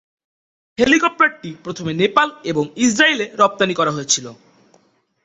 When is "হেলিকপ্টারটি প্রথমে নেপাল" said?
0.77-2.27